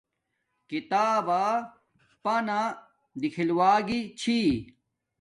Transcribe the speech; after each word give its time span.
کتابا 0.69 1.45
پنا 2.23 2.59
دیکھل 3.21 3.49
وگی 3.57 4.01
چھی 4.19 4.39